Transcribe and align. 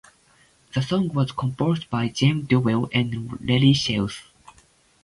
The 0.73 0.81
song 0.81 1.09
was 1.09 1.31
composed 1.31 1.87
by 1.91 2.07
James 2.07 2.47
Dowell 2.47 2.89
and 2.91 3.39
Larry 3.39 3.73
Shell. 3.73 4.09